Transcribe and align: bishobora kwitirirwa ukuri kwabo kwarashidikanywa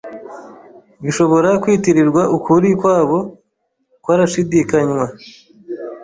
bishobora 1.03 1.49
kwitirirwa 1.61 2.21
ukuri 2.37 2.67
kwabo 2.79 3.19
kwarashidikanywa 4.03 5.05